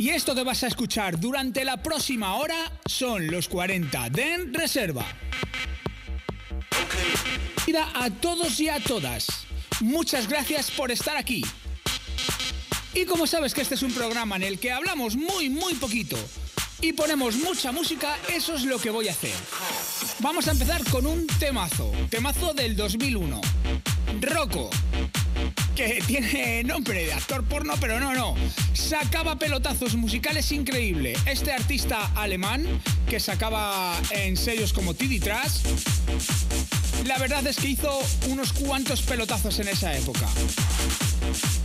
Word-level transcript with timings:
Y 0.00 0.08
esto 0.08 0.34
que 0.34 0.42
vas 0.42 0.62
a 0.62 0.66
escuchar 0.66 1.20
durante 1.20 1.62
la 1.62 1.82
próxima 1.82 2.36
hora 2.36 2.72
son 2.86 3.26
los 3.26 3.50
40 3.50 4.08
Den 4.08 4.54
Reserva. 4.54 5.04
A 7.94 8.08
todos 8.08 8.58
y 8.60 8.70
a 8.70 8.80
todas, 8.80 9.26
muchas 9.80 10.26
gracias 10.26 10.70
por 10.70 10.90
estar 10.90 11.18
aquí. 11.18 11.44
Y 12.94 13.04
como 13.04 13.26
sabes 13.26 13.52
que 13.52 13.60
este 13.60 13.74
es 13.74 13.82
un 13.82 13.92
programa 13.92 14.36
en 14.36 14.42
el 14.44 14.58
que 14.58 14.72
hablamos 14.72 15.16
muy, 15.16 15.50
muy 15.50 15.74
poquito 15.74 16.16
y 16.80 16.94
ponemos 16.94 17.36
mucha 17.36 17.70
música, 17.70 18.16
eso 18.34 18.54
es 18.54 18.64
lo 18.64 18.78
que 18.78 18.88
voy 18.88 19.08
a 19.08 19.12
hacer. 19.12 19.34
Vamos 20.20 20.48
a 20.48 20.52
empezar 20.52 20.82
con 20.90 21.04
un 21.04 21.26
temazo, 21.26 21.92
temazo 22.08 22.54
del 22.54 22.74
2001. 22.74 23.38
Rocco, 24.22 24.70
que 25.80 26.02
tiene 26.06 26.62
nombre 26.62 27.06
de 27.06 27.12
actor 27.14 27.42
porno, 27.42 27.72
pero 27.80 27.98
no, 27.98 28.12
no. 28.12 28.34
Sacaba 28.74 29.38
pelotazos 29.38 29.96
musicales 29.96 30.52
increíble. 30.52 31.14
Este 31.24 31.52
artista 31.52 32.12
alemán 32.16 32.66
que 33.08 33.18
sacaba 33.18 33.96
en 34.10 34.36
sellos 34.36 34.74
como 34.74 34.92
Tiddy 34.92 35.20
Trash, 35.20 35.60
la 37.06 37.16
verdad 37.16 37.46
es 37.46 37.56
que 37.56 37.68
hizo 37.68 37.98
unos 38.28 38.52
cuantos 38.52 39.00
pelotazos 39.00 39.58
en 39.58 39.68
esa 39.68 39.96
época. 39.96 40.28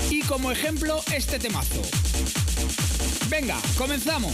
Y 0.10 0.22
como 0.22 0.50
ejemplo, 0.50 1.04
este 1.14 1.38
temazo. 1.38 1.82
Venga, 3.28 3.58
comenzamos. 3.78 4.34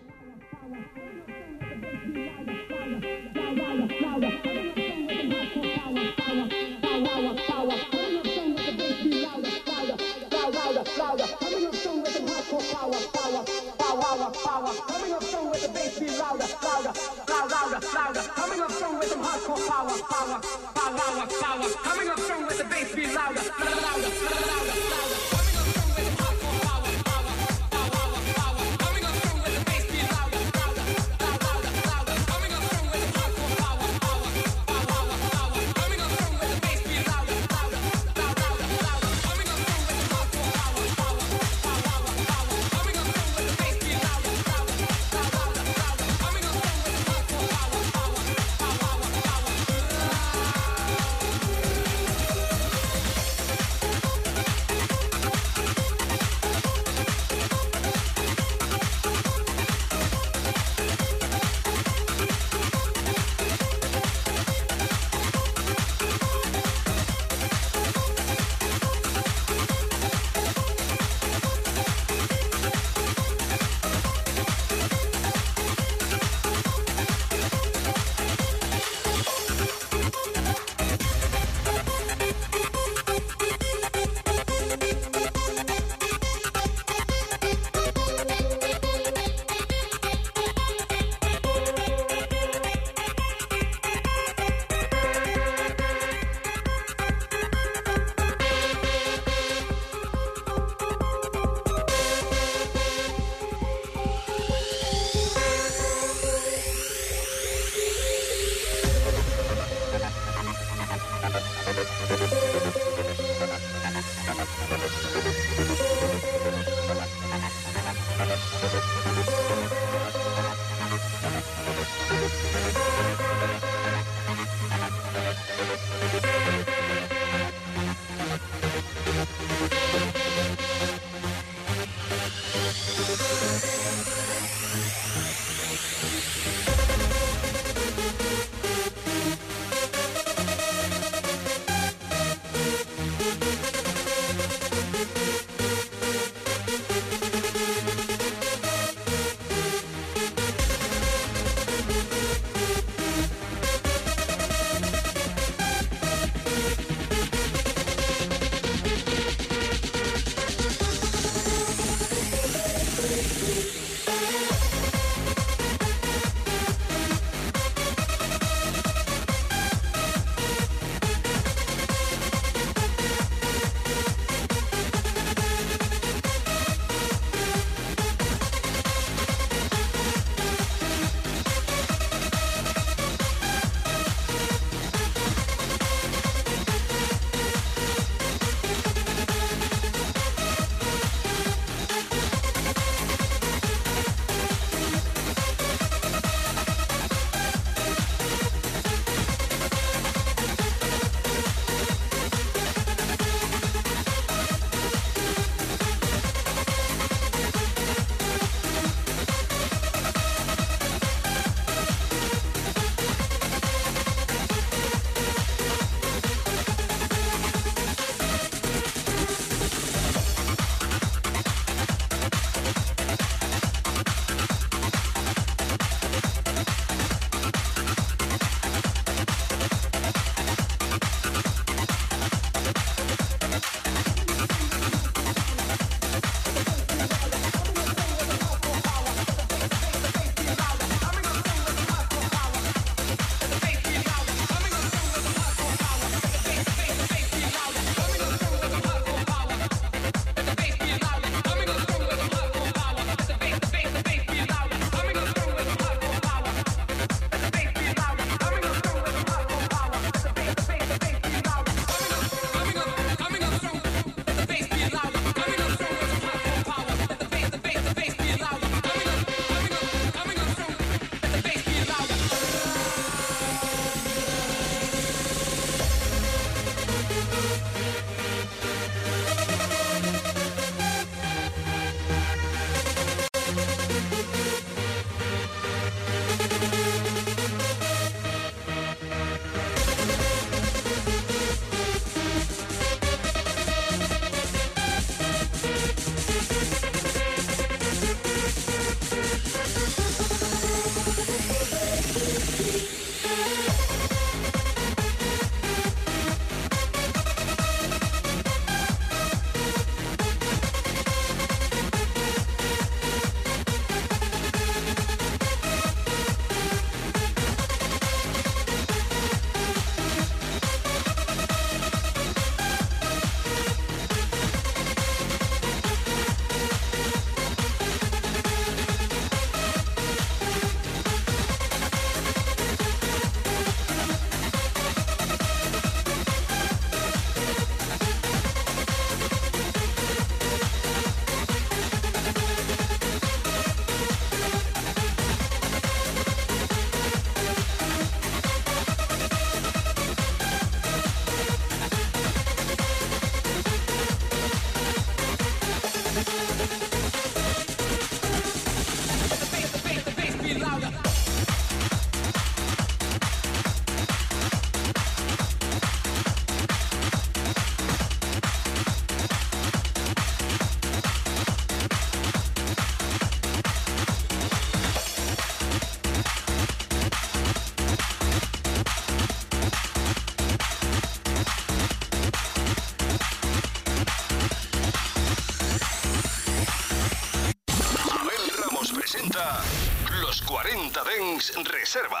Reserva. 391.93 392.20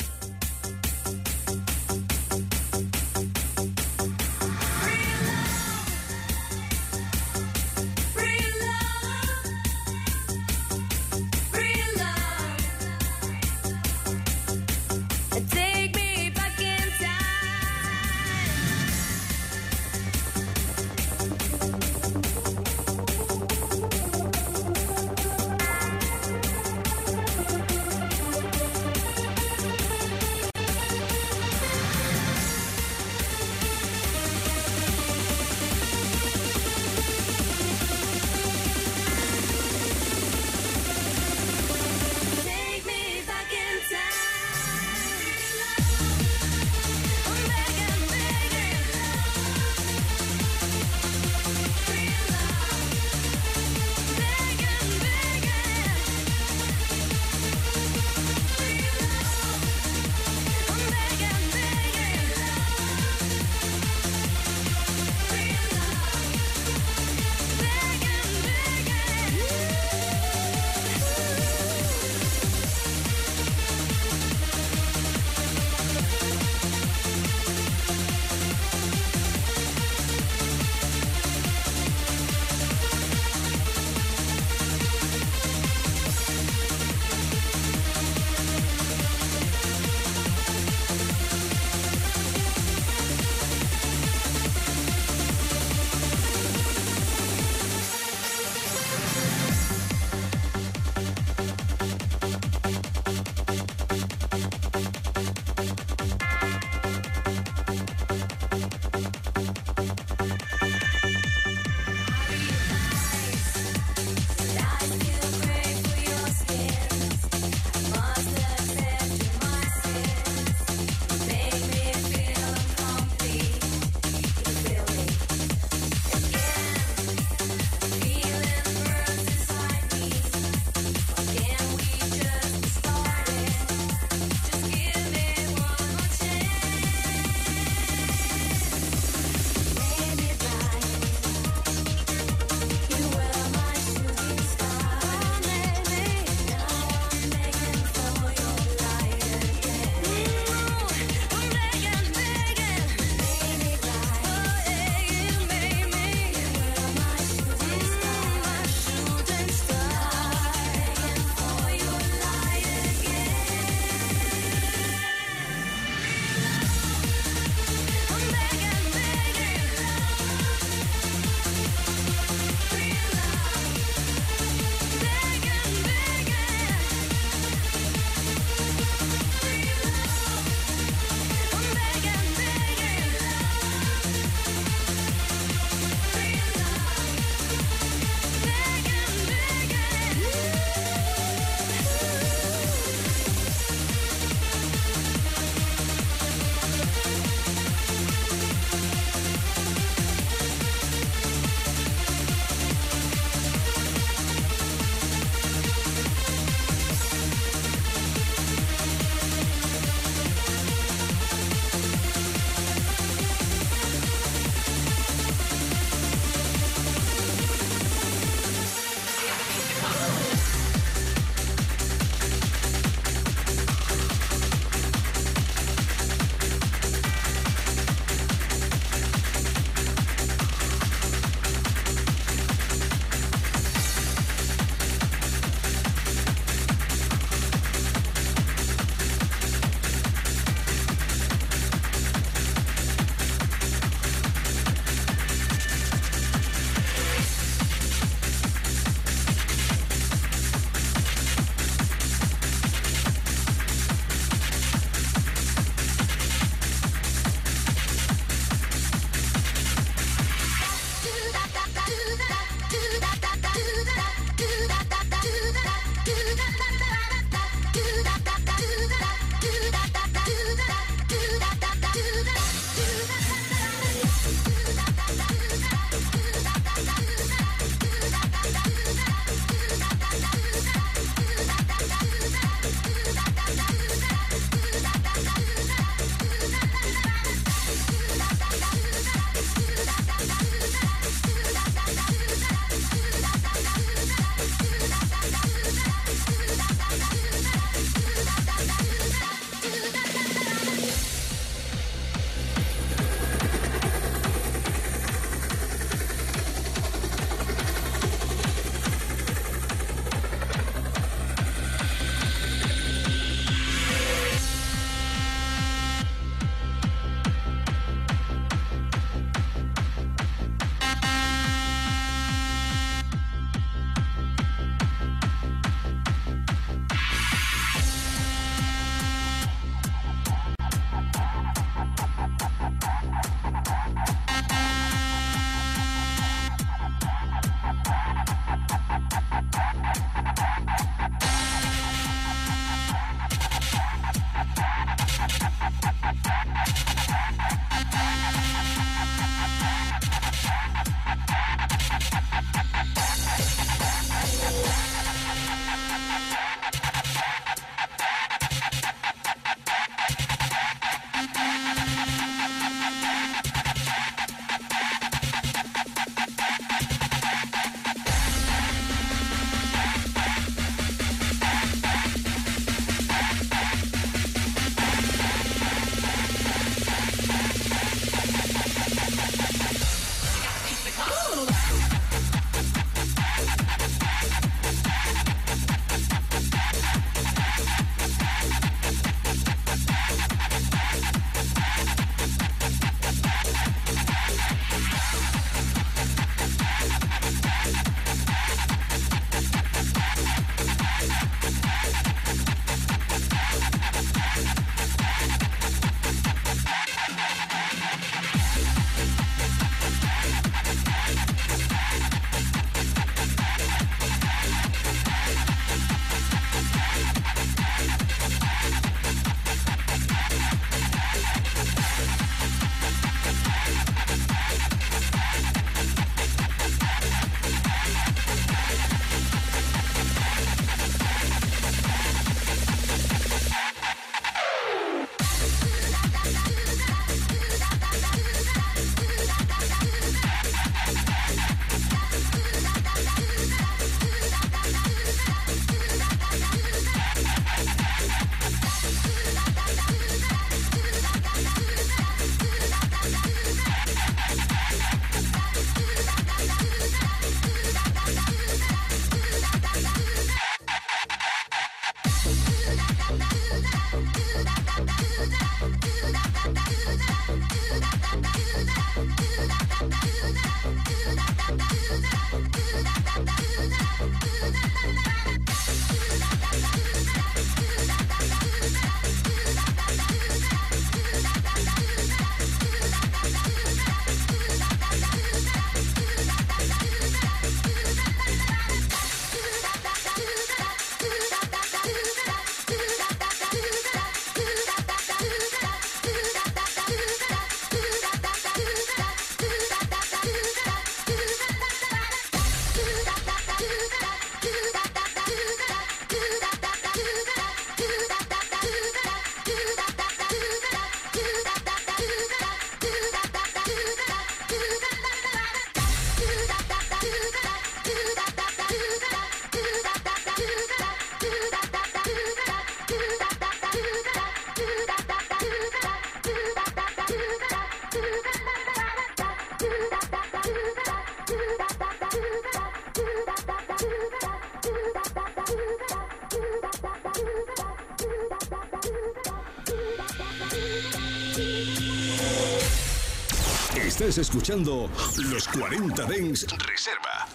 Estás 544.11 544.27
escuchando 544.27 544.89
Los 545.29 545.47
40 545.47 546.03
Dens 546.03 546.45
Reserva. 546.67 547.29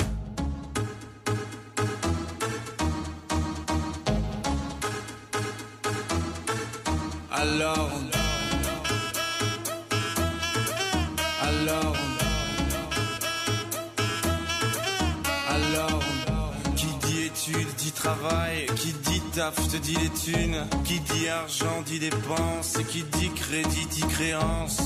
Alors, 7.31 7.91
alors, 11.41 11.97
alors, 15.49 16.05
qui 16.77 16.87
dit 17.07 17.23
études 17.23 17.75
dit 17.79 17.93
travail, 17.93 18.67
qui 18.77 18.93
dit 18.93 19.23
taf 19.35 19.55
te 19.69 19.79
dit 19.79 19.97
les 19.97 20.11
thunes, 20.11 20.67
qui 20.85 21.01
dit 21.01 21.27
argent 21.29 21.81
dit 21.87 22.01
dépenses, 22.01 22.77
qui 22.91 23.03
dit 23.03 23.31
crédit 23.31 23.87
dit 23.87 24.07
créance, 24.09 24.86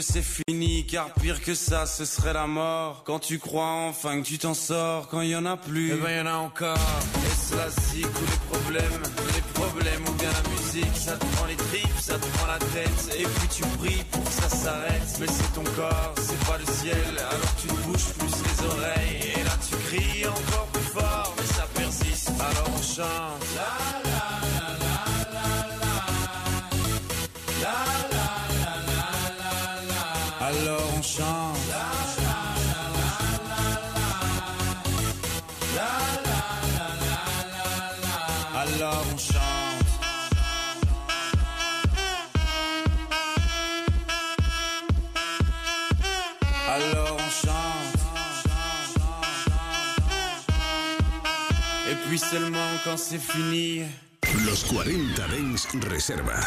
c'est 0.00 0.22
fini, 0.22 0.86
car 0.86 1.12
pire 1.14 1.40
que 1.42 1.54
ça, 1.54 1.86
ce 1.86 2.04
serait 2.04 2.32
la 2.32 2.46
mort. 2.46 3.02
Quand 3.04 3.18
tu 3.18 3.38
crois 3.38 3.86
enfin 3.88 4.20
que 4.20 4.26
tu 4.26 4.38
t'en 4.38 4.54
sors, 4.54 5.08
quand 5.08 5.20
il 5.20 5.30
y 5.30 5.36
en 5.36 5.46
a 5.46 5.56
plus, 5.56 5.92
eh 5.92 5.96
ben 5.96 6.18
y 6.18 6.20
en 6.20 6.26
a 6.26 6.36
encore. 6.36 6.76
Et 6.76 7.50
cela 7.50 7.66
si 7.70 8.02
tous 8.02 8.08
les 8.08 8.58
problèmes, 8.58 9.02
les 9.34 9.40
problèmes 9.54 10.04
ou 10.08 10.12
bien 10.12 10.28
la 10.30 10.50
musique, 10.50 10.96
ça 10.96 11.12
te 11.16 11.24
prend 11.36 11.46
les 11.46 11.56
tripes, 11.56 12.00
ça 12.00 12.14
te 12.18 12.26
prend 12.36 12.46
la 12.46 12.58
tête. 12.58 13.16
Et 13.18 13.24
puis 13.24 13.48
tu 13.48 13.62
pries 13.78 14.04
pour 14.10 14.24
que 14.24 14.30
ça 14.30 14.48
s'arrête. 14.48 15.16
Mais 15.20 15.26
c'est 15.26 15.52
ton 15.54 15.64
corps, 15.64 16.14
c'est 16.16 16.46
pas 16.46 16.58
le 16.58 16.72
ciel, 16.72 17.18
alors 17.18 17.54
tu 17.60 17.68
te 17.68 17.74
bouges 17.74 18.12
plus 18.18 18.34
les 18.46 18.66
oreilles. 18.66 19.32
Et 19.36 19.44
là 19.44 19.56
tu 19.68 19.76
cries 19.76 20.26
encore 20.26 20.66
plus 20.72 20.82
fort, 20.82 21.34
mais 21.36 21.46
ça 21.46 21.66
persiste. 21.74 22.30
Alors 22.38 22.70
on 22.76 22.82
chante. 22.82 23.47
Quand 52.84 52.96
c'est 52.96 53.18
fini. 53.18 53.82
Los 54.44 54.64
40 54.64 55.16
Dens 55.30 55.68
Reserva. 55.90 56.40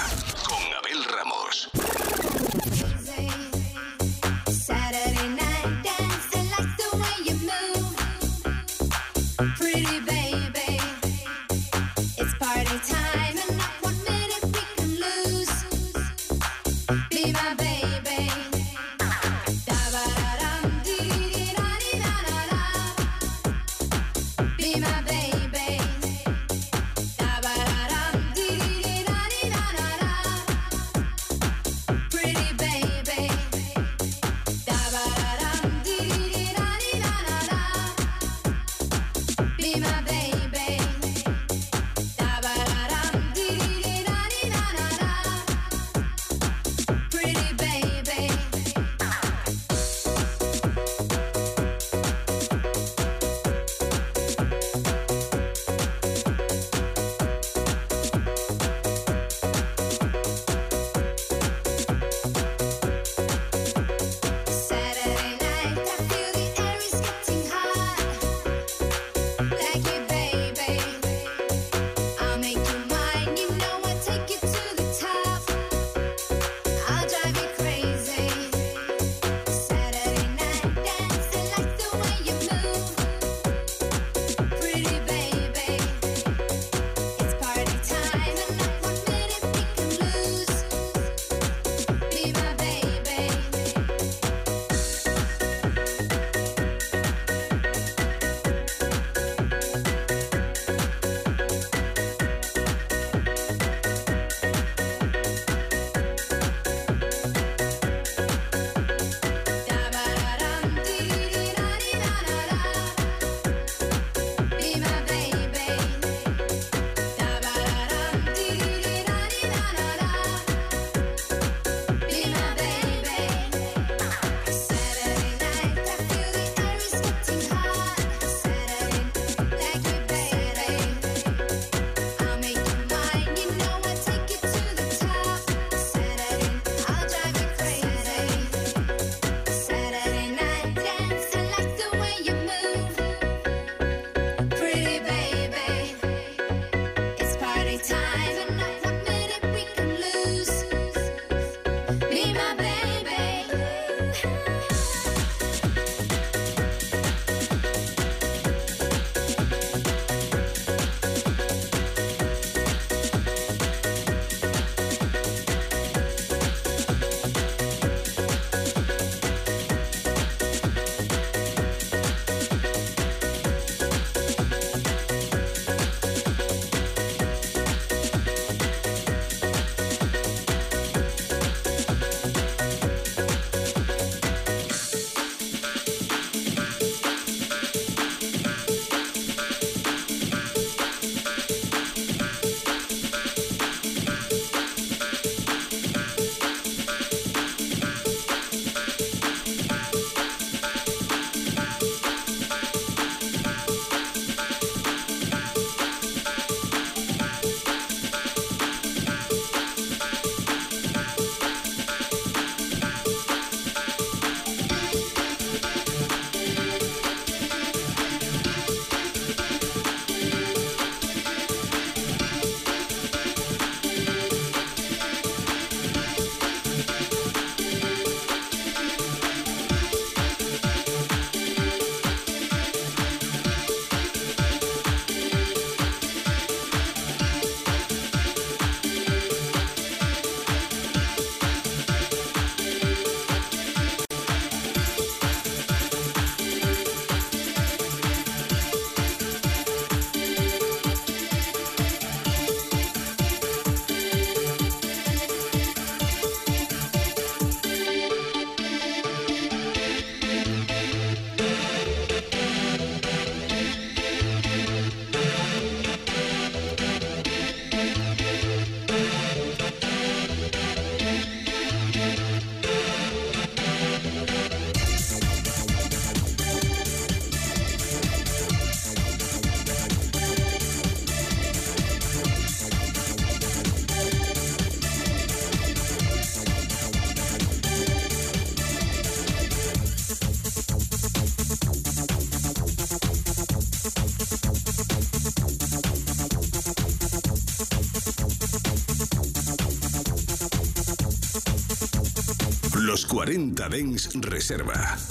40 303.62 303.70
Dens 303.70 304.10
Reserva. 304.16 305.11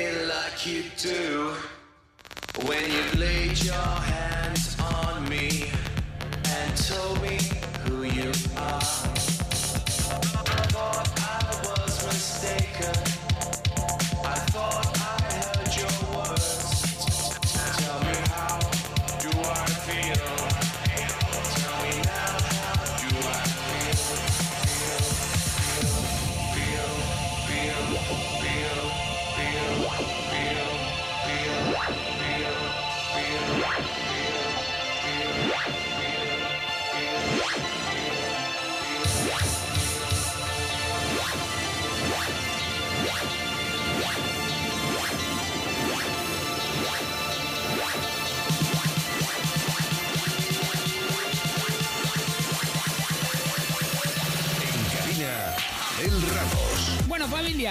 Me 0.00 0.26
like 0.26 0.66
you 0.66 0.84
do 0.96 1.52
when 2.66 2.84
you've 2.90 3.18
laid 3.18 3.62
your 3.62 3.94
hands 4.14 4.76
on 4.80 5.28
me 5.28 5.70
and 6.44 6.76
told 6.76 7.20
me 7.22 7.59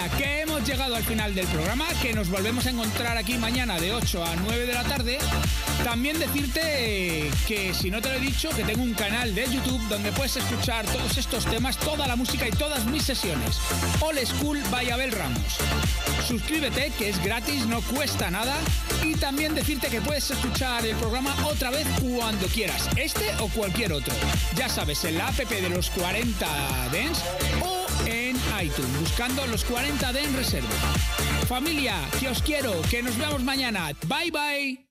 Que 0.08 0.40
hemos 0.40 0.66
llegado 0.66 0.96
al 0.96 1.04
final 1.04 1.34
del 1.34 1.46
programa, 1.48 1.86
que 2.00 2.14
nos 2.14 2.30
volvemos 2.30 2.64
a 2.66 2.70
encontrar 2.70 3.18
aquí 3.18 3.36
mañana 3.36 3.78
de 3.78 3.92
8 3.92 4.24
a 4.24 4.34
9 4.36 4.66
de 4.66 4.72
la 4.72 4.82
tarde. 4.84 5.18
También 5.84 6.18
decirte 6.18 7.30
que 7.46 7.74
si 7.74 7.90
no 7.90 8.00
te 8.00 8.08
lo 8.08 8.14
he 8.14 8.20
dicho, 8.20 8.48
que 8.50 8.64
tengo 8.64 8.82
un 8.82 8.94
canal 8.94 9.34
de 9.34 9.44
YouTube 9.44 9.80
donde 9.88 10.10
puedes 10.12 10.36
escuchar 10.36 10.86
todos 10.86 11.18
estos 11.18 11.44
temas, 11.44 11.76
toda 11.76 12.06
la 12.06 12.16
música 12.16 12.48
y 12.48 12.50
todas 12.50 12.86
mis 12.86 13.04
sesiones. 13.04 13.58
All 14.00 14.18
School 14.26 14.58
by 14.70 14.90
Abel 14.90 15.12
Ramos. 15.12 15.58
Suscríbete, 16.26 16.92
que 16.98 17.10
es 17.10 17.22
gratis, 17.22 17.66
no 17.66 17.82
cuesta 17.82 18.30
nada. 18.30 18.56
Y 19.02 19.14
también 19.14 19.54
decirte 19.54 19.88
que 19.88 20.00
puedes 20.00 20.30
escuchar 20.30 20.84
el 20.86 20.96
programa 20.96 21.34
otra 21.46 21.70
vez 21.70 21.86
cuando 22.00 22.46
quieras, 22.46 22.88
este 22.96 23.26
o 23.38 23.48
cualquier 23.48 23.92
otro. 23.92 24.14
Ya 24.56 24.68
sabes, 24.68 25.04
en 25.04 25.18
la 25.18 25.28
app 25.28 25.36
de 25.36 25.68
los 25.68 25.90
40 25.90 26.46
Dance 26.92 27.22
o 27.62 27.79
iTunes, 28.62 29.00
buscando 29.00 29.46
los 29.46 29.64
40 29.64 30.12
Dance 30.12 30.36
Reserva. 30.36 30.68
Familia, 31.48 31.96
que 32.18 32.28
os 32.28 32.42
quiero, 32.42 32.80
que 32.90 33.02
nos 33.02 33.16
vemos 33.16 33.42
mañana. 33.42 33.92
Bye 34.06 34.30
bye. 34.30 34.86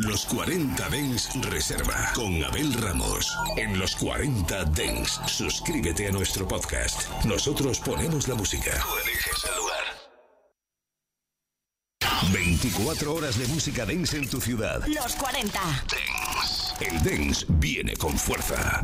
Los 0.00 0.26
40 0.26 0.88
Dens 0.90 1.30
Reserva 1.42 2.12
con 2.14 2.42
Abel 2.44 2.72
Ramos. 2.74 3.34
En 3.56 3.78
los 3.78 3.96
40 3.96 4.64
Dens, 4.66 5.20
suscríbete 5.26 6.08
a 6.08 6.10
nuestro 6.10 6.46
podcast. 6.46 7.08
Nosotros 7.24 7.80
ponemos 7.80 8.28
la 8.28 8.34
música. 8.34 8.72
Tú 8.72 8.98
eliges 9.04 9.44
el 9.44 9.56
lugar. 9.56 9.76
24 12.32 13.14
horas 13.14 13.38
de 13.38 13.46
música 13.48 13.86
dance 13.86 14.16
en 14.16 14.28
tu 14.28 14.40
ciudad. 14.40 14.84
Los 14.86 15.14
40. 15.14 15.60
El 16.80 17.02
dance 17.02 17.46
viene 17.48 17.96
con 17.96 18.18
fuerza. 18.18 18.82